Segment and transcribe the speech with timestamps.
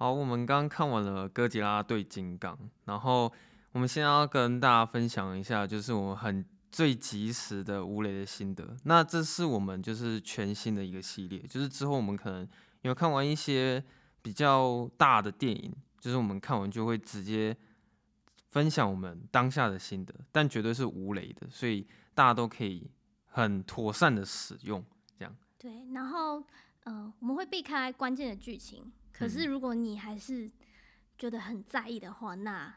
[0.00, 3.32] 好，我们刚刚看完了哥吉拉对金刚，然后
[3.72, 8.76] 我们现在要跟大家分享一下，就是我们很最及时的吴磊的心得。
[8.84, 12.48] 那这是我们就是全新的一个系列，就是之后我们可能
[12.82, 13.82] 有看完一些
[14.22, 17.56] 比较大的电影，就是我们看完就会直接
[18.50, 21.84] 分享我们当下的心得，但绝对是吴磊的，所以
[22.14, 22.88] 大家都可以
[23.24, 24.84] 很妥善的使用，
[25.18, 25.36] 这样。
[25.58, 26.40] 对，然后
[26.84, 28.92] 呃，我们会避开关键的剧情。
[29.18, 30.50] 可是，如果你还是
[31.18, 32.74] 觉得很在意的话，嗯、那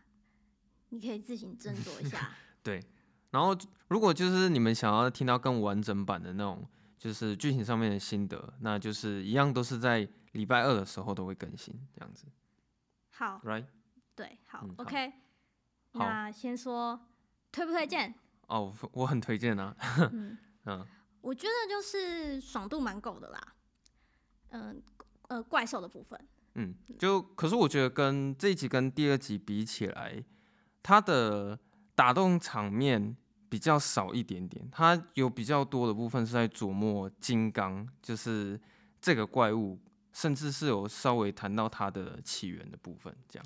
[0.89, 2.31] 你可以自行斟酌一下。
[2.63, 2.83] 对，
[3.29, 3.55] 然后
[3.89, 12.25] 如果就是你们想要听到更完整版的那种，就是剧情上面的心得，那就是一样都是在礼拜二的时候都会更新这样子。
[13.11, 13.65] 好，Right？
[14.15, 15.13] 对，好，嗯、OK
[15.93, 15.99] 好。
[15.99, 16.99] 那先说
[17.51, 18.15] 推不推荐？
[18.47, 19.75] 哦，我很推荐啊。
[20.11, 20.87] 嗯 嗯，
[21.21, 23.55] 我觉得就是爽度蛮够的啦。
[24.49, 24.63] 嗯。
[24.63, 24.75] 呃，
[25.43, 26.19] 怪兽的部分，
[26.55, 30.23] 嗯，就可是我觉得跟这一集跟第二集比起来，
[30.81, 31.59] 它的
[31.93, 33.15] 打动场面
[33.47, 38.59] 比较少一点点，它有比较多的部分是在琢磨金刚，就是
[38.99, 39.77] 这个怪物，
[40.11, 43.45] 甚至是有稍微谈到它的起源的部分，这样。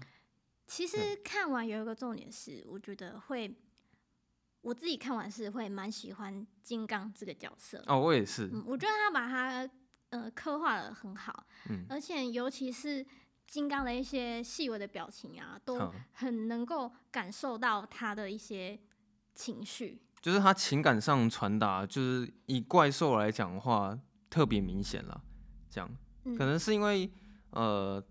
[0.66, 3.53] 其实看完有一个重点是，我觉得会，
[4.61, 7.83] 我自己看完是会蛮喜欢金刚这个角色。
[7.86, 9.70] 哦，我也是，嗯，我觉得他把他。
[10.09, 13.06] 呃，刻画的很好，嗯，而且尤其是
[13.48, 18.80] 金刚的一些细微的表情啊，都很能够感受到他的一些
[19.33, 23.98] 情绪，就是他情感上传达，就是以怪兽来讲的话，
[24.30, 25.22] 特别明显了。
[25.70, 25.89] 这样，
[26.38, 27.11] 可能是因为
[27.50, 28.02] 呃，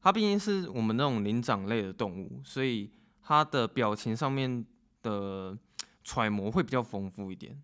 [0.00, 4.64] 它毕竟是我们那种灵长类的动物，所以他的表情上面
[5.02, 5.58] 的
[6.04, 7.60] 揣摩会比较丰富一点。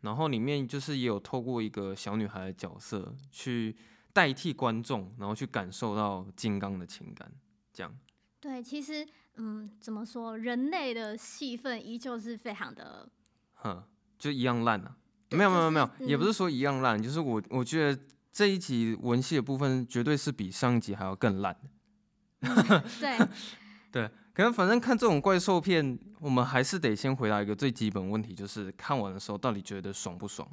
[0.00, 3.76] 然后里面就是也有透过一个小女孩的角色去
[4.12, 7.30] 代替观众，然后去感受到金刚的情感，
[7.72, 7.98] 这样。
[8.40, 13.08] 对，其实嗯，怎么说，人类的戏份依旧是非常的，
[13.54, 13.82] 哼，
[14.18, 14.96] 就一样烂啊。
[15.30, 18.02] 没有没有没有，也不是说一样烂，就是我我觉得
[18.32, 21.56] 这一集文戏的部分绝对是比上一集还要更烂。
[22.40, 23.28] 对
[23.90, 24.10] 对。
[24.38, 30.48] 可能反正看这种怪兽片，我们还是得先回答一个最基本问题，就是看完的时候到底觉得爽不爽？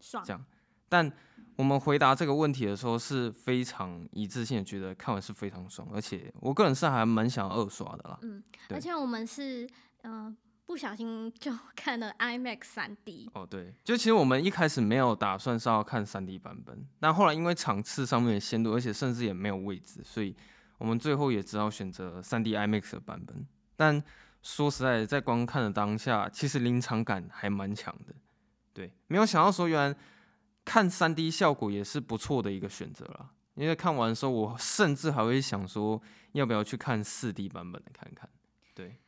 [0.00, 0.24] 爽。
[0.26, 0.44] 这样，
[0.88, 1.12] 但
[1.54, 8.18] 我们回答这个问题的时候是非常一致性的，觉得看完是非常爽，而且我个人是还蛮想二刷的啦。
[8.22, 9.64] 嗯，而且我们是
[10.02, 13.28] 嗯、呃、不小心就看了 IMAX 3D。
[13.34, 20.34] 哦，对，就其实我们一开始没有打算是要看 3D 版本，但后来因为场次上面的限度，而且甚至也没有位置，所以。
[20.78, 23.46] 我们最后也只好选择 3D IMAX 的版本，
[23.76, 24.02] 但
[24.42, 28.14] 说实在，在观看的当下，其实临场感还蛮强的。
[28.72, 29.98] 对，没有想到说，原来
[30.64, 33.30] 看 3D 效果也是不错的一个选择啦。
[33.54, 36.00] 因为看完的时候，我甚至还会想说，
[36.30, 38.30] 要不要去看 4D 版本的看看。
[38.72, 39.00] 对，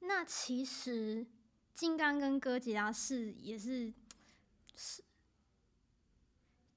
[0.00, 1.26] 那其实
[1.74, 3.92] 金刚跟哥吉拉是也是
[4.74, 5.04] 是，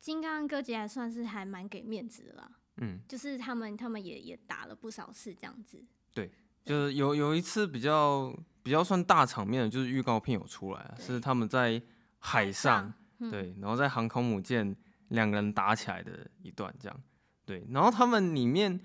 [0.01, 2.51] 金刚哥吉拉算是还蛮给面子的啦。
[2.77, 5.83] 嗯，就是他们，他们也也打了不少次这样子。
[6.13, 6.31] 对，
[6.63, 11.81] 就是有有一次比较比较算大场面的，就是预告片有出来，是他们在
[12.19, 12.93] 海上，
[13.31, 14.75] 对，然后在航空母舰
[15.09, 17.01] 两个人打起来的一段这样。
[17.45, 18.79] 对，然后他们里面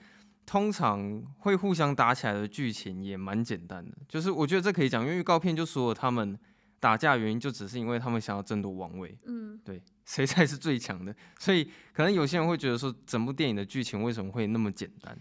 [0.47, 6.39] 通常会互相打起来的剧情也蛮简单的，就是我觉得这可以讲，因为预告片就说了他们
[6.79, 9.19] 打架原因就只是因为他们想要争夺王位。
[9.25, 9.83] 嗯，对。
[10.05, 11.15] 谁才是最强的？
[11.39, 15.17] 所以可能有些人会觉得说，整部电影的剧情为什么会那么简单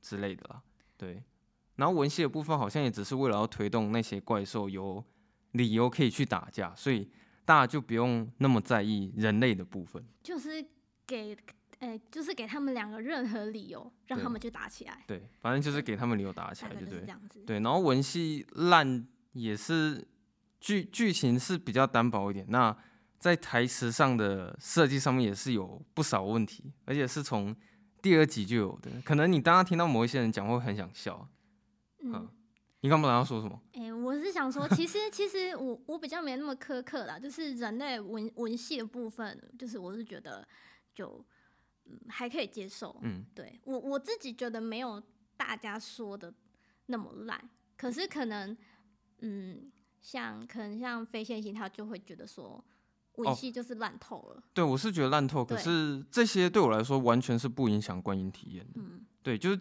[0.00, 0.62] 之类的啦。
[0.96, 1.22] 对，
[1.76, 5.04] 然后文戏的部分好像也只是为了要推动那些怪兽有
[5.52, 7.10] 理由可以去打架，所以
[7.44, 10.04] 大家就不用那么在意人类的部分。
[10.22, 10.64] 就是
[11.06, 11.36] 给，
[11.80, 15.04] 欸、就是给他们两个任何理由让他们去打起来。
[15.06, 17.00] 对，对，反正就是给他们理由打起来，对不对？
[17.00, 17.42] 这样子。
[17.44, 20.06] 对，然后文戏烂也是
[20.60, 22.46] 剧剧情是比较单薄一点。
[22.48, 22.74] 那
[23.24, 27.56] 在台词上的设计上面也是有不少问题，而且是从
[28.02, 28.90] 第二集就有的。
[29.02, 31.26] 可能你当刚听到某一些人讲会很想笑。
[32.00, 32.28] 嗯，
[32.80, 33.58] 你刚刚要说什么？
[33.72, 40.46] 哎、欸，我是想说，其实其实我我比较没那么苛刻啦，就是人类文文戏的部分，就是我是觉得
[40.94, 41.24] 就
[41.86, 42.94] 嗯还可以接受。
[43.00, 45.02] 嗯，对我我自己觉得没有
[45.34, 46.30] 大家说的
[46.84, 48.54] 那么烂，可是可能
[49.20, 49.72] 嗯
[50.02, 52.62] 像可能像非线性他就会觉得说。
[53.16, 54.40] 文戏就是烂透了。
[54.40, 55.44] 哦，对，我是觉得烂透。
[55.44, 58.72] 可是这些对我来说完全是不影响观影体验的。
[58.76, 59.60] 嗯，对，就是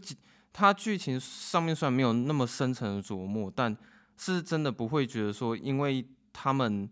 [0.51, 3.75] 它剧情上面虽然没有那么深层的琢磨，但
[4.17, 6.89] 是真的不会觉得说，因为他们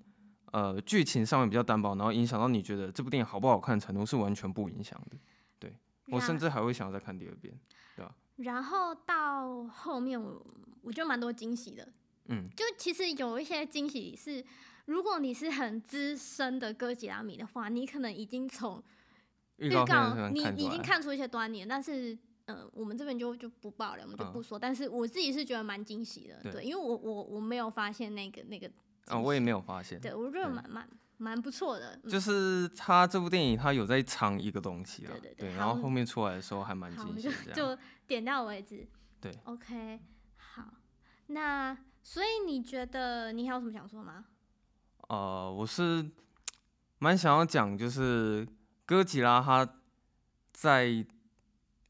[0.51, 5.17] 呃剧情上面比较单薄，然后影响到你觉得这部电影好不好看的程度是完全不影响的。
[5.59, 5.75] 对，
[6.07, 7.53] 我甚至还会想要再看第二遍，
[7.95, 8.15] 对吧？
[8.37, 10.45] 然后到后面我
[10.81, 11.87] 我觉得蛮多惊喜的，
[12.25, 14.43] 嗯，就其实有一些惊喜是，
[14.85, 18.83] 如果你是很资深的哥吉拉迷的话，你可能已经从
[19.57, 22.17] 预告你已经看出一些端倪，但是。
[22.45, 24.57] 嗯，我们这边就就不爆了，我们就不说。
[24.57, 28.67] 嗯、但是我自己是觉得蛮惊喜的，对，对，因为我我我没有发现那个那个，
[29.05, 30.01] 啊、哦，我也没有发现。
[30.01, 31.95] 对，我觉得蛮蛮蛮不错的。
[32.09, 37.77] 就是他这部电影，他有在藏一个东西啊，对对对，对，然后后面出来的时候还蛮惊喜的，就
[38.07, 38.85] 点到为止。
[39.21, 39.99] 对，OK，
[40.35, 40.63] 好，
[41.27, 44.25] 那所以你觉得你还有什么想说吗？
[45.11, 46.09] 呃，我是
[46.99, 48.47] 蛮想要讲，就是
[48.85, 49.67] 哥吉拉他
[50.53, 51.05] 在。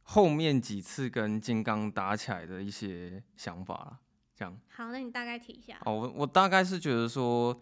[0.04, 3.98] 后面几次跟金刚打起来的一些想法啦，
[4.36, 4.60] 这样。
[4.68, 5.78] 好，那你大概提一下。
[5.86, 7.58] 哦，我我大概是觉得说，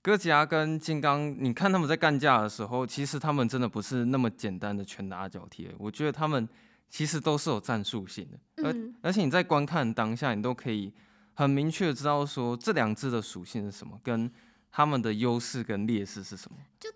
[0.00, 5.70] 哥吉拉跟金刚，你看他们在干架的时候，其实他们真的不是那么简单的拳打脚踢。
[5.78, 6.48] 我觉得他们
[6.88, 10.92] 其实都是有战术性的，而、嗯、而且你在观看当下，你都可以
[11.34, 14.28] 很明确的知道说这两只的属性是什么，跟
[14.72, 16.58] 他们的优势跟劣势是什么。
[16.80, 16.90] 就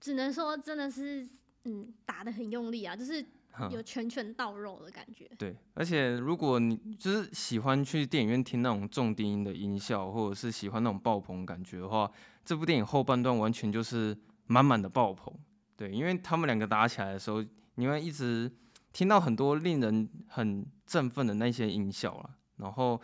[0.00, 1.24] 只能说真的是，
[1.66, 3.24] 嗯，打得很用力啊，就是。
[3.70, 5.28] 有拳拳到肉的感觉。
[5.36, 12.10] 对，而且如果你就是喜欢去电影院听那种重低音的音效，或者是喜欢那种爆棚感觉的话，
[12.42, 14.16] 这部电影后半段完全就是
[14.46, 15.34] 满满的爆棚。
[15.76, 17.44] 对，因为他们两个打起来的时候，
[17.74, 18.50] 你会一直
[18.94, 22.98] 听到很多令人很振奋的那些音效啦，然后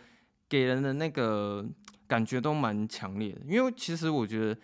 [0.49, 1.63] 给人的那个
[2.07, 3.41] 感觉都蛮强烈的。
[3.45, 4.61] 因为其实我觉得，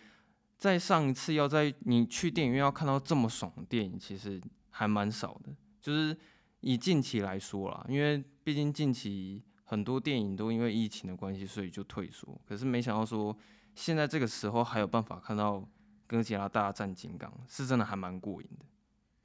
[0.57, 5.53] 在上一次要在你去电影院要看到这么爽的电影，其实还蛮少的。
[5.81, 6.17] 就是
[6.61, 12.39] 以近期来说啦，因为毕竟近期很多电影都因为疫情的关系，所以就退缩。
[12.47, 13.37] 可是没想到说，
[13.75, 15.67] 现在这个时候还有办法看到
[16.07, 18.65] 哥吉拉大战金刚，是真的还蛮过瘾的。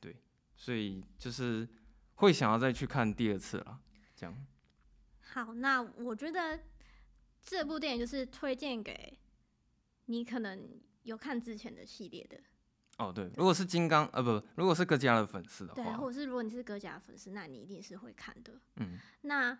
[0.00, 0.16] 对，
[0.56, 1.68] 所以就是
[2.14, 3.78] 会想要再去看第二次啦。
[4.16, 4.34] 这样。
[5.20, 6.58] 好，那我觉得
[7.48, 9.18] 这部电影就是推荐给
[10.04, 10.68] 你，可能
[11.04, 12.38] 有看之前的系列的。
[12.98, 18.52] 哦，对，如果是金刚，呃，不，如果是哥吉拉的粉丝的话，对，或者是如果你是哥吉拉粉丝，那你一定是会看的。
[18.76, 19.58] 嗯，那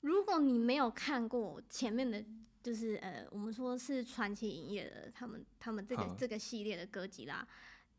[0.00, 2.24] 如果你没有看过前面的，
[2.60, 7.46] 就是呃，我们说是传奇影业的，他们他们这个这个系列的哥吉拉，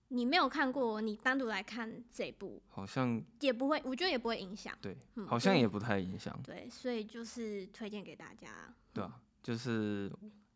[0.09, 4.77] 你没有看过，你单独来看这部，好像也不会，我觉得也不会影响。
[4.81, 6.37] 对，嗯，好像也不太影响。
[6.43, 8.73] 对，所以就是推荐给大家。
[8.93, 9.11] 对啊，
[9.41, 10.11] 就是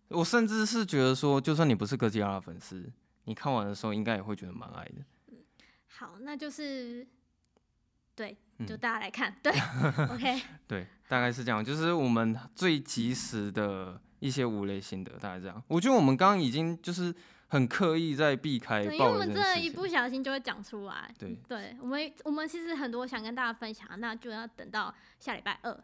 [0.10, 2.92] 我甚至是觉得说，就算你不是哥吉拉的粉丝。
[3.26, 4.96] 你看完的时候，应该也会觉得蛮爱的。
[5.28, 5.38] 嗯，
[5.88, 7.06] 好，那就是，
[8.16, 9.52] 对，就大家来看，嗯、 对
[10.16, 15.62] ，OK，对，大概是这样，就是我们最及时的一些五雷心得，大概这样。
[15.68, 17.14] 我觉得我们刚刚已经就是
[17.50, 21.14] 很刻意在避开，因为我们真的，一不小心就会讲出来。
[21.20, 25.84] 对，对我们，我们其实很多想跟大家分享，那就要等到下礼拜二，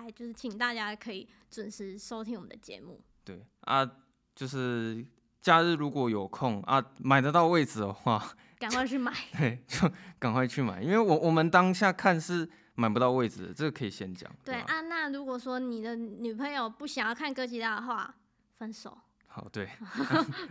[0.00, 3.00] 还就是请大家可以准时收听我们的节目。
[3.24, 3.90] 对啊，
[4.34, 5.04] 就是。
[5.42, 9.12] 假日如果有空啊，买得到位置的话， 赶快去买。
[9.36, 14.30] 对，就 赶快去买，因为我我们当下看是买不到位置的，这个可以先讲。
[14.44, 18.14] 对啊，那如果说你的女朋友不想要看哥吉拉的话，
[18.56, 18.96] 分手。
[19.26, 19.68] 好，对。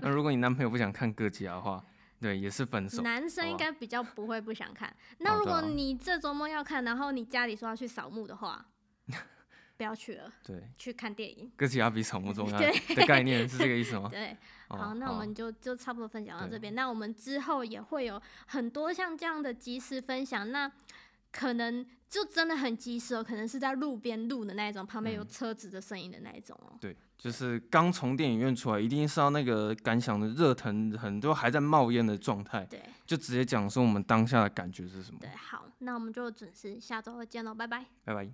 [0.02, 1.82] 那如果你男朋友不想看哥吉拉的话，
[2.20, 3.02] 对，也是分手。
[3.02, 4.94] 男生应该比较不会不想看。
[5.20, 8.66] 那如果你这周末要看，然后你家里说要去扫墓的话。
[9.82, 11.52] 不要去了，对，去看电影。
[11.58, 14.08] 哥吉拉比草木重 要的概念是这个意思吗？
[14.14, 16.76] 对，好，那我们就就差不多分享到这边。
[16.76, 20.72] 那我们之后也会有很多像这样的即时分享，那
[21.32, 26.78] 可能就真的很及时哦，可能是在路边录的那一种，旁边有车子的声音的那一种哦。
[26.80, 32.64] 对，就是刚从电影院出来，一定是要那个感想的热腾，很多还在冒烟的状态。
[32.66, 35.18] 对，就直接讲说我们当下的感觉是什么。
[35.20, 38.30] 对，好，那我们就准时下周二见喽，拜拜，拜拜。